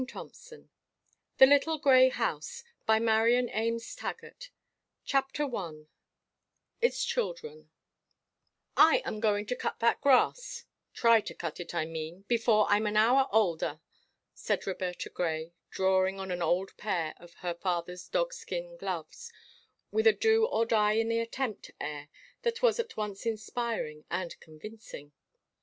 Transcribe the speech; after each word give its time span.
ITS 0.01 0.07
SUNSHINE 0.11 0.69
254 1.37 1.37
THE 1.37 1.45
LITTLE 1.45 1.77
GREY 1.77 2.09
HOUSE 2.09 3.93
CHAPTER 5.05 5.45
ONE 5.45 5.89
ITS 6.81 7.03
CHILDREN 7.05 7.69
"I 8.75 9.03
am 9.05 9.19
going 9.19 9.45
to 9.45 9.55
cut 9.55 9.77
that 9.77 10.01
grass 10.01 10.65
try 10.95 11.21
to 11.21 11.35
cut 11.35 11.59
it, 11.59 11.75
I 11.75 11.85
mean 11.85 12.21
before 12.27 12.65
I'm 12.67 12.87
an 12.87 12.97
hour 12.97 13.27
older," 13.31 13.79
said 14.33 14.65
Roberta 14.65 15.07
Grey, 15.11 15.53
drawing 15.69 16.19
on 16.19 16.31
an 16.31 16.41
old 16.41 16.75
pair 16.77 17.13
of 17.17 17.35
her 17.45 17.53
father's 17.53 18.07
dog 18.09 18.33
skin 18.33 18.77
gloves 18.77 19.31
with 19.91 20.07
a 20.07 20.13
do 20.13 20.47
or 20.47 20.65
die 20.65 20.93
in 20.93 21.09
the 21.09 21.19
attempt 21.19 21.69
air 21.79 22.09
that 22.41 22.63
was 22.63 22.79
at 22.79 22.97
once 22.97 23.27
inspiring 23.27 24.05
and 24.09 24.39
convincing. 24.39 25.11